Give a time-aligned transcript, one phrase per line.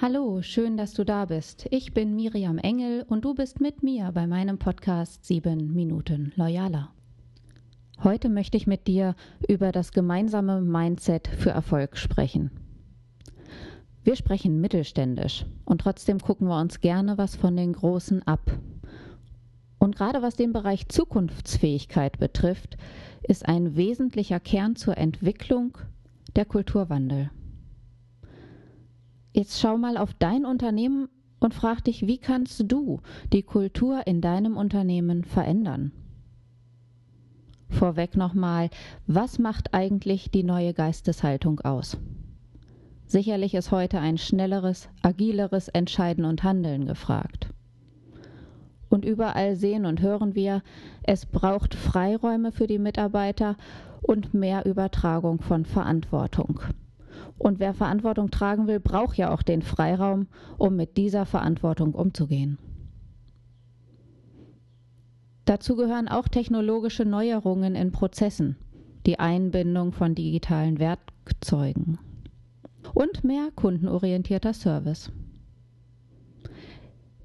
[0.00, 1.66] Hallo, schön, dass du da bist.
[1.72, 6.92] Ich bin Miriam Engel und du bist mit mir bei meinem Podcast 7 Minuten Loyaler.
[8.04, 9.16] Heute möchte ich mit dir
[9.48, 12.52] über das gemeinsame Mindset für Erfolg sprechen.
[14.04, 18.52] Wir sprechen mittelständisch und trotzdem gucken wir uns gerne was von den Großen ab.
[19.80, 22.76] Und gerade was den Bereich Zukunftsfähigkeit betrifft,
[23.24, 25.76] ist ein wesentlicher Kern zur Entwicklung
[26.36, 27.32] der Kulturwandel.
[29.38, 31.08] Jetzt schau mal auf dein Unternehmen
[31.38, 33.00] und frag dich, wie kannst du
[33.32, 35.92] die Kultur in deinem Unternehmen verändern?
[37.68, 38.68] Vorweg nochmal,
[39.06, 41.98] was macht eigentlich die neue Geisteshaltung aus?
[43.06, 47.50] Sicherlich ist heute ein schnelleres, agileres Entscheiden und Handeln gefragt.
[48.88, 50.64] Und überall sehen und hören wir,
[51.04, 53.56] es braucht Freiräume für die Mitarbeiter
[54.02, 56.58] und mehr Übertragung von Verantwortung.
[57.38, 62.58] Und wer Verantwortung tragen will, braucht ja auch den Freiraum, um mit dieser Verantwortung umzugehen.
[65.44, 68.56] Dazu gehören auch technologische Neuerungen in Prozessen,
[69.06, 71.98] die Einbindung von digitalen Werkzeugen
[72.92, 75.10] und mehr kundenorientierter Service.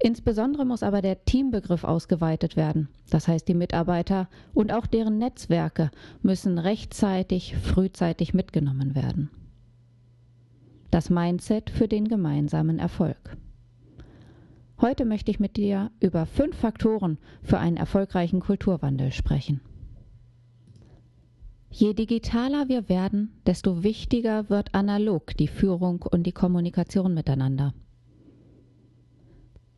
[0.02, 2.88] Insbesondere muss aber der Teambegriff ausgeweitet werden.
[3.10, 5.90] Das heißt, die Mitarbeiter und auch deren Netzwerke
[6.22, 9.30] müssen rechtzeitig, frühzeitig mitgenommen werden.
[10.94, 13.36] Das Mindset für den gemeinsamen Erfolg.
[14.80, 19.60] Heute möchte ich mit dir über fünf Faktoren für einen erfolgreichen Kulturwandel sprechen.
[21.68, 27.74] Je digitaler wir werden, desto wichtiger wird analog die Führung und die Kommunikation miteinander.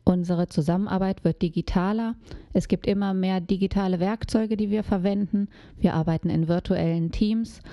[0.03, 2.13] Unsere Zusammenarbeit wird digitaler.
[2.53, 5.47] Es gibt immer mehr digitale Werkzeuge, die wir verwenden.
[5.79, 7.63] Wir arbeiten in virtuellen Teams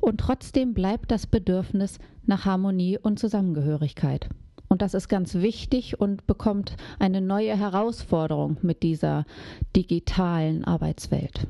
[0.00, 4.28] und trotzdem bleibt das Bedürfnis nach Harmonie und Zusammengehörigkeit.
[4.68, 9.24] Und das ist ganz wichtig und bekommt eine neue Herausforderung mit dieser
[9.74, 11.46] digitalen Arbeitswelt.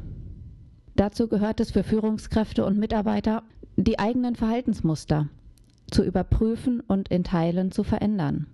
[0.95, 3.43] Dazu gehört es für Führungskräfte und Mitarbeiter,
[3.77, 5.29] die eigenen Verhaltensmuster
[5.91, 8.47] zu überprüfen und in Teilen zu verändern.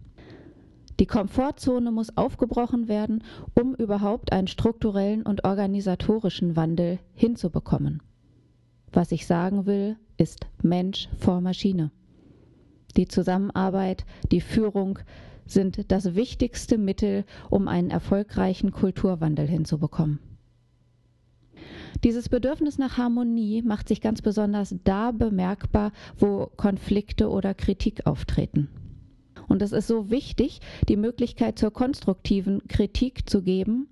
[1.00, 3.24] Die Komfortzone muss aufgebrochen werden,
[3.58, 8.00] um überhaupt einen strukturellen und organisatorischen Wandel hinzubekommen.
[8.94, 11.90] Was ich sagen will, ist Mensch vor Maschine.
[12.96, 15.00] Die Zusammenarbeit, die Führung
[15.46, 20.20] sind das wichtigste Mittel, um einen erfolgreichen Kulturwandel hinzubekommen.
[22.04, 28.68] Dieses Bedürfnis nach Harmonie macht sich ganz besonders da bemerkbar, wo Konflikte oder Kritik auftreten.
[29.48, 33.88] Und es ist so wichtig, die Möglichkeit zur konstruktiven Kritik zu geben,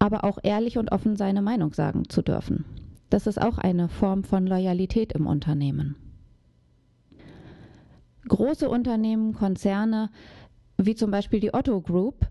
[0.00, 2.64] aber auch ehrlich und offen seine Meinung sagen zu dürfen.
[3.12, 5.96] Das ist auch eine Form von Loyalität im Unternehmen.
[8.26, 10.08] Große Unternehmen, Konzerne,
[10.78, 12.26] wie zum Beispiel die Otto Group,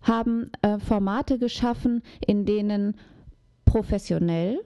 [0.00, 2.96] haben äh, Formate geschaffen, in denen
[3.66, 4.64] professionell,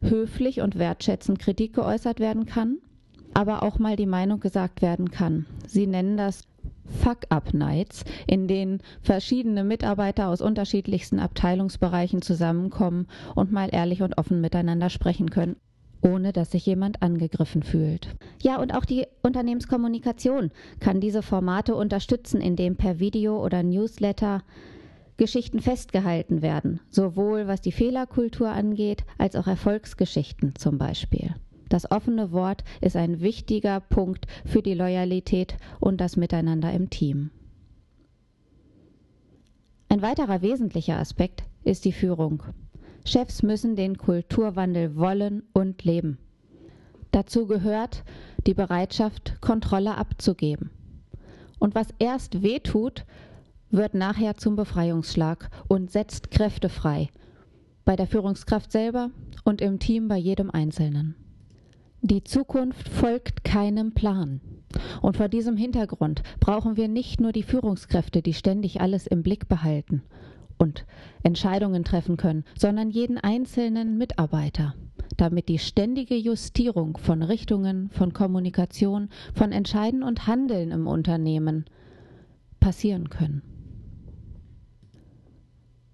[0.00, 2.78] höflich und wertschätzend Kritik geäußert werden kann,
[3.34, 5.44] aber auch mal die Meinung gesagt werden kann.
[5.66, 6.44] Sie nennen das
[6.88, 14.90] Fuck-Up-Nights, in denen verschiedene Mitarbeiter aus unterschiedlichsten Abteilungsbereichen zusammenkommen und mal ehrlich und offen miteinander
[14.90, 15.56] sprechen können
[16.00, 18.14] ohne dass sich jemand angegriffen fühlt.
[18.40, 20.50] Ja, und auch die Unternehmenskommunikation
[20.80, 24.42] kann diese Formate unterstützen, indem per Video oder Newsletter
[25.16, 31.34] Geschichten festgehalten werden, sowohl was die Fehlerkultur angeht, als auch Erfolgsgeschichten zum Beispiel.
[31.68, 37.30] Das offene Wort ist ein wichtiger Punkt für die Loyalität und das Miteinander im Team.
[39.90, 42.42] Ein weiterer wesentlicher Aspekt ist die Führung.
[43.04, 46.18] Chefs müssen den Kulturwandel wollen und leben.
[47.10, 48.04] Dazu gehört
[48.46, 50.70] die Bereitschaft, Kontrolle abzugeben.
[51.58, 53.04] Und was erst wehtut,
[53.70, 57.08] wird nachher zum Befreiungsschlag und setzt Kräfte frei.
[57.84, 59.10] Bei der Führungskraft selber
[59.44, 61.14] und im Team bei jedem Einzelnen.
[62.02, 64.40] Die Zukunft folgt keinem Plan.
[65.02, 69.48] Und vor diesem Hintergrund brauchen wir nicht nur die Führungskräfte, die ständig alles im Blick
[69.48, 70.02] behalten
[70.58, 70.86] und
[71.22, 74.74] Entscheidungen treffen können, sondern jeden einzelnen Mitarbeiter,
[75.16, 81.64] damit die ständige Justierung von Richtungen, von Kommunikation, von Entscheiden und Handeln im Unternehmen
[82.60, 83.42] passieren können.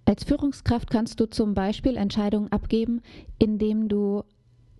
[0.06, 3.00] Als Führungskraft kannst du zum Beispiel Entscheidungen abgeben,
[3.38, 4.22] indem du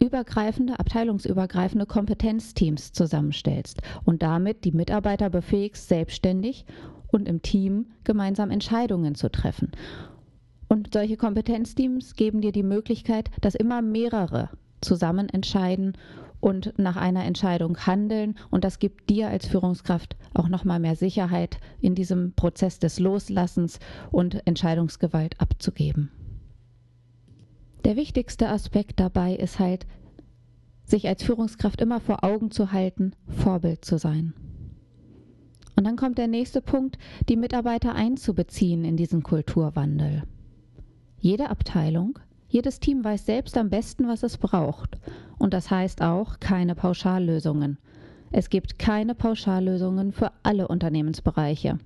[0.05, 6.67] übergreifende, abteilungsübergreifende Kompetenzteams zusammenstellst und damit die Mitarbeiter befähigst, selbstständig
[7.09, 9.73] und im Team gemeinsam Entscheidungen zu treffen.
[10.69, 15.97] Und solche Kompetenzteams geben dir die Möglichkeit, dass immer mehrere zusammen entscheiden
[16.41, 20.97] und nach einer Entscheidung handeln und das gibt dir als Führungskraft auch noch mal mehr
[20.97, 23.79] Sicherheit in diesem Prozess des Loslassens
[24.11, 26.11] und Entscheidungsgewalt abzugeben.
[27.85, 29.87] Der wichtigste Aspekt dabei ist halt
[30.85, 34.33] sich als Führungskraft immer vor Augen zu halten, Vorbild zu sein.
[35.77, 36.99] Und dann kommt der nächste Punkt,
[37.29, 40.23] die Mitarbeiter einzubeziehen in diesen Kulturwandel.
[41.19, 44.99] Jede Abteilung, jedes Team weiß selbst am besten, was es braucht.
[45.39, 47.79] Und das heißt auch keine Pauschallösungen.
[48.31, 51.79] Es gibt keine Pauschallösungen für alle Unternehmensbereiche.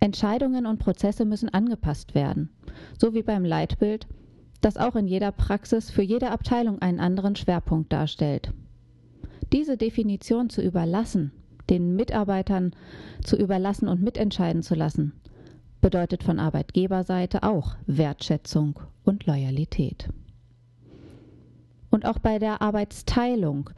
[0.00, 2.50] Entscheidungen und Prozesse müssen angepasst werden,
[2.98, 4.06] so wie beim Leitbild,
[4.60, 8.52] das auch in jeder Praxis für jede Abteilung einen anderen Schwerpunkt darstellt.
[9.52, 11.32] Diese Definition zu überlassen,
[11.68, 12.72] den Mitarbeitern
[13.22, 15.12] zu überlassen und mitentscheiden zu lassen,
[15.80, 20.08] bedeutet von Arbeitgeberseite auch Wertschätzung und Loyalität.
[21.90, 23.70] Und auch bei der Arbeitsteilung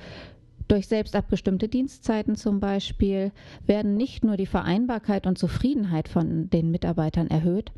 [0.68, 3.32] durch selbst abgestimmte Dienstzeiten zum Beispiel
[3.66, 7.72] werden nicht nur die Vereinbarkeit und Zufriedenheit von den Mitarbeitern erhöht,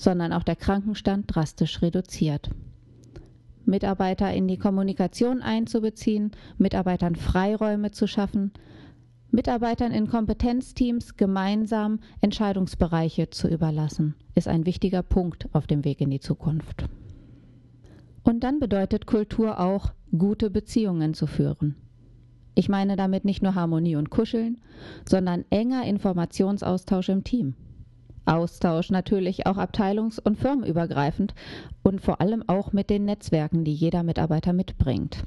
[0.00, 2.48] sondern auch der Krankenstand drastisch reduziert.
[3.66, 8.50] Mitarbeiter in die Kommunikation einzubeziehen, Mitarbeitern Freiräume zu schaffen,
[9.30, 16.08] Mitarbeitern in Kompetenzteams gemeinsam Entscheidungsbereiche zu überlassen, ist ein wichtiger Punkt auf dem Weg in
[16.08, 16.86] die Zukunft.
[18.22, 21.76] Und dann bedeutet Kultur auch, gute Beziehungen zu führen.
[22.54, 24.62] Ich meine damit nicht nur Harmonie und Kuscheln,
[25.06, 27.54] sondern enger Informationsaustausch im Team.
[28.30, 31.34] Austausch natürlich auch abteilungs- und firmenübergreifend
[31.82, 35.24] und vor allem auch mit den Netzwerken, die jeder Mitarbeiter mitbringt.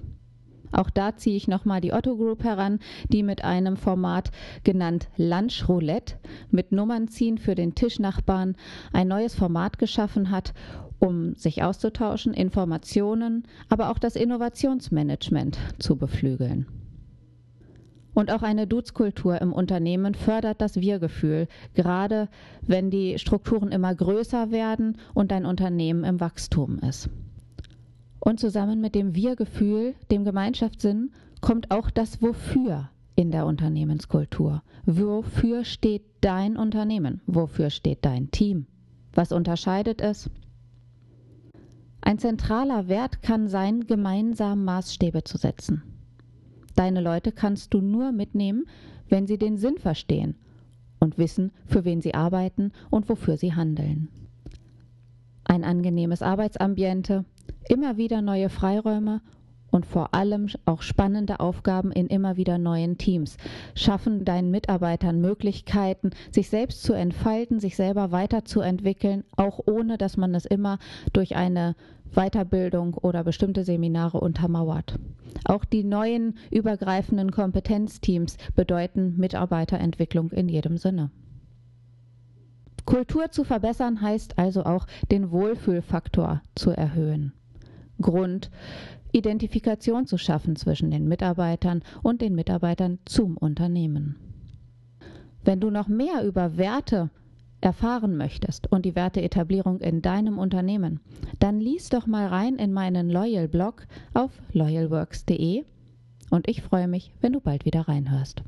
[0.72, 2.80] Auch da ziehe ich nochmal die Otto Group heran,
[3.10, 4.32] die mit einem Format
[4.64, 6.16] genannt Lunch Roulette
[6.50, 8.56] mit Nummern ziehen für den Tischnachbarn
[8.92, 10.54] ein neues Format geschaffen hat,
[10.98, 16.83] um sich auszutauschen, Informationen, aber auch das Innovationsmanagement zu beflügeln.
[18.14, 22.30] Und auch eine Duzkultur im Unternehmen fördert das Wir-Gefühl, gerade
[22.62, 27.10] wenn die Strukturen immer größer werden und dein Unternehmen im Wachstum ist.
[28.20, 31.12] Und zusammen mit dem Wir-Gefühl, dem Gemeinschaftssinn,
[31.42, 34.64] kommt auch das Wofür in der Unternehmenskultur.
[34.86, 37.22] Wofür steht dein Unternehmen?
[37.26, 38.66] Wofür steht dein Team?
[39.14, 40.30] Was unterscheidet es?
[42.02, 45.93] Ein zentraler Wert kann sein, gemeinsam Maßstäbe zu setzen.
[46.76, 48.66] Deine Leute kannst du nur mitnehmen,
[49.10, 50.36] wenn sie den Sinn verstehen
[51.00, 54.10] und wissen, für wen sie arbeiten und wofür sie handeln.
[55.44, 57.26] Ein angenehmes Arbeitsambiente,
[57.68, 59.22] immer wieder neue Freiräume
[59.74, 63.38] und vor allem auch spannende Aufgaben in immer wieder neuen Teams.
[63.74, 70.36] Schaffen deinen Mitarbeitern Möglichkeiten, sich selbst zu entfalten, sich selber weiterzuentwickeln, auch ohne dass man
[70.36, 70.78] es immer
[71.12, 71.76] durch eine
[72.14, 75.00] Weiterbildung oder bestimmte Seminare untermauert.
[75.46, 81.10] Auch die neuen übergreifenden Kompetenzteams bedeuten Mitarbeiterentwicklung in jedem Sinne.
[82.86, 87.34] Kultur zu verbessern heißt also auch den Wohlfühlfaktor zu erhöhen.
[88.02, 88.52] Grund,
[89.14, 94.18] Identifikation zu schaffen zwischen den Mitarbeitern und den Mitarbeitern zum Unternehmen.
[95.46, 97.10] Wenn du noch mehr über Werte
[97.62, 101.00] erfahren möchtest und die Werteetablierung in deinem Unternehmen,
[101.40, 105.64] dann lies doch mal rein in meinen Loyal Blog auf loyalworks.de
[106.30, 108.44] und ich freue mich, wenn du bald wieder reinhörst.